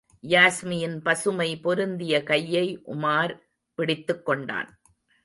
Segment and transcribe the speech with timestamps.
[0.23, 3.33] யாஸ்மியின் பசுமை பொருந்திய கையை உமார்
[3.73, 4.81] பிடித்துக் கொண்டான்.